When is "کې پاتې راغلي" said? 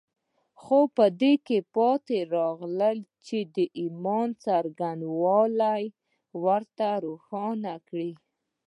1.47-2.97